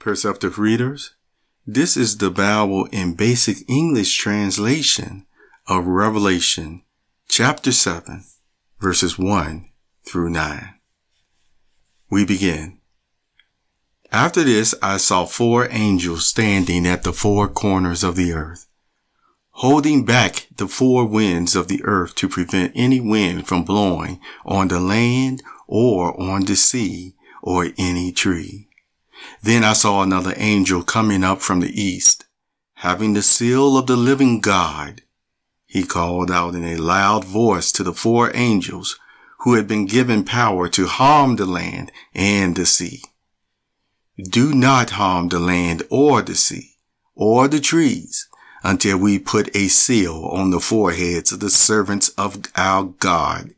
Perceptive 0.00 0.58
readers, 0.58 1.14
this 1.66 1.94
is 1.94 2.16
the 2.16 2.30
Bible 2.30 2.88
in 2.90 3.12
basic 3.12 3.68
English 3.68 4.16
translation 4.16 5.26
of 5.66 5.86
Revelation 5.86 6.84
chapter 7.28 7.70
7 7.70 8.24
verses 8.80 9.18
1 9.18 9.68
through 10.08 10.30
9. 10.30 10.74
We 12.08 12.24
begin. 12.24 12.78
After 14.10 14.42
this, 14.42 14.74
I 14.82 14.96
saw 14.96 15.26
four 15.26 15.68
angels 15.70 16.24
standing 16.24 16.86
at 16.86 17.02
the 17.02 17.12
four 17.12 17.46
corners 17.46 18.02
of 18.02 18.16
the 18.16 18.32
earth, 18.32 18.68
holding 19.50 20.06
back 20.06 20.48
the 20.56 20.66
four 20.66 21.04
winds 21.04 21.54
of 21.54 21.68
the 21.68 21.84
earth 21.84 22.14
to 22.14 22.26
prevent 22.26 22.72
any 22.74 23.00
wind 23.00 23.46
from 23.46 23.64
blowing 23.64 24.18
on 24.46 24.68
the 24.68 24.80
land 24.80 25.42
or 25.66 26.18
on 26.18 26.46
the 26.46 26.56
sea 26.56 27.16
or 27.42 27.66
any 27.76 28.12
tree. 28.12 28.69
Then 29.42 29.64
I 29.64 29.72
saw 29.72 30.02
another 30.02 30.34
angel 30.36 30.82
coming 30.82 31.24
up 31.24 31.40
from 31.40 31.60
the 31.60 31.80
east, 31.80 32.26
having 32.74 33.14
the 33.14 33.22
seal 33.22 33.76
of 33.76 33.86
the 33.86 33.96
living 33.96 34.40
God. 34.40 35.02
He 35.66 35.84
called 35.84 36.30
out 36.30 36.54
in 36.54 36.64
a 36.64 36.76
loud 36.76 37.24
voice 37.24 37.70
to 37.72 37.82
the 37.82 37.92
four 37.92 38.30
angels 38.34 38.98
who 39.40 39.54
had 39.54 39.66
been 39.66 39.86
given 39.86 40.24
power 40.24 40.68
to 40.68 40.86
harm 40.86 41.36
the 41.36 41.46
land 41.46 41.90
and 42.14 42.56
the 42.56 42.66
sea. 42.66 43.02
Do 44.18 44.52
not 44.52 44.90
harm 44.90 45.28
the 45.28 45.40
land 45.40 45.82
or 45.90 46.20
the 46.22 46.34
sea 46.34 46.72
or 47.14 47.48
the 47.48 47.60
trees 47.60 48.28
until 48.62 48.98
we 48.98 49.18
put 49.18 49.54
a 49.56 49.68
seal 49.68 50.26
on 50.26 50.50
the 50.50 50.60
foreheads 50.60 51.32
of 51.32 51.40
the 51.40 51.50
servants 51.50 52.10
of 52.10 52.42
our 52.56 52.84
God. 52.84 53.54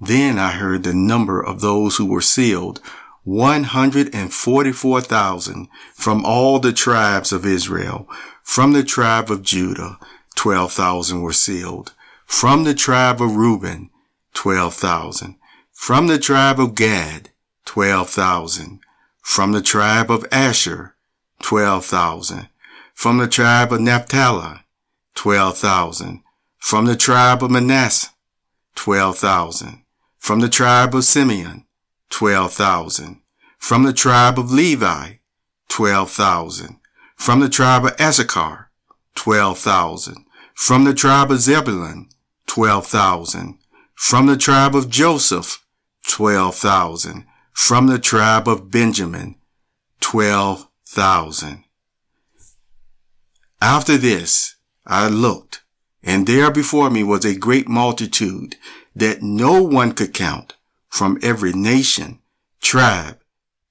Then 0.00 0.38
I 0.38 0.52
heard 0.52 0.84
the 0.84 0.94
number 0.94 1.42
of 1.42 1.60
those 1.60 1.96
who 1.96 2.06
were 2.06 2.20
sealed 2.20 2.80
144,000 3.24 5.68
from 5.94 6.24
all 6.24 6.58
the 6.58 6.72
tribes 6.72 7.32
of 7.32 7.44
Israel. 7.44 8.08
From 8.42 8.72
the 8.72 8.82
tribe 8.82 9.30
of 9.30 9.42
Judah, 9.42 9.98
12,000 10.36 11.20
were 11.20 11.32
sealed. 11.32 11.92
From 12.26 12.64
the 12.64 12.74
tribe 12.74 13.20
of 13.20 13.36
Reuben, 13.36 13.90
12,000. 14.34 15.36
From 15.72 16.06
the 16.06 16.18
tribe 16.18 16.58
of 16.58 16.74
Gad, 16.74 17.30
12,000. 17.66 18.80
From 19.22 19.52
the 19.52 19.62
tribe 19.62 20.10
of 20.10 20.26
Asher, 20.32 20.94
12,000. 21.42 22.48
From 22.94 23.18
the 23.18 23.28
tribe 23.28 23.72
of 23.72 23.80
Naphtali, 23.80 24.60
12,000. 25.14 26.22
From 26.58 26.86
the 26.86 26.96
tribe 26.96 27.42
of 27.42 27.50
Manasseh, 27.50 28.08
12,000. 28.76 29.82
From 30.18 30.40
the 30.40 30.48
tribe 30.48 30.94
of 30.94 31.04
Simeon, 31.04 31.66
12,000. 32.10 33.20
From 33.58 33.84
the 33.84 33.92
tribe 33.92 34.38
of 34.38 34.52
Levi, 34.52 35.14
12,000. 35.68 36.76
From 37.16 37.40
the 37.40 37.48
tribe 37.48 37.84
of 37.84 38.00
Issachar, 38.00 38.70
12,000. 39.14 40.26
From 40.54 40.84
the 40.84 40.94
tribe 40.94 41.30
of 41.30 41.40
Zebulun, 41.40 42.08
12,000. 42.46 43.58
From 43.94 44.26
the 44.26 44.36
tribe 44.36 44.74
of 44.74 44.90
Joseph, 44.90 45.64
12,000. 46.08 47.24
From 47.52 47.86
the 47.86 47.98
tribe 47.98 48.48
of 48.48 48.70
Benjamin, 48.70 49.36
12,000. 50.00 51.64
After 53.62 53.96
this, 53.98 54.56
I 54.86 55.08
looked, 55.08 55.62
and 56.02 56.26
there 56.26 56.50
before 56.50 56.90
me 56.90 57.04
was 57.04 57.24
a 57.24 57.36
great 57.36 57.68
multitude 57.68 58.56
that 58.96 59.22
no 59.22 59.62
one 59.62 59.92
could 59.92 60.14
count 60.14 60.54
from 60.90 61.18
every 61.22 61.52
nation, 61.52 62.18
tribe, 62.60 63.18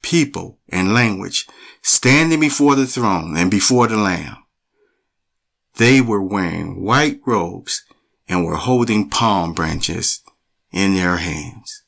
people, 0.02 0.58
and 0.70 0.94
language, 0.94 1.48
standing 1.82 2.40
before 2.40 2.76
the 2.76 2.88
throne 2.88 3.38
and 3.38 3.52
before 3.52 3.88
the 3.88 3.98
Lamb. 3.98 4.38
They 5.76 6.02
were 6.02 6.22
wearing 6.22 6.82
white 6.82 7.20
robes 7.26 7.84
and 8.28 8.46
were 8.46 8.56
holding 8.56 9.10
palm 9.10 9.54
branches 9.54 10.22
in 10.72 10.96
their 10.96 11.18
hands. 11.18 11.84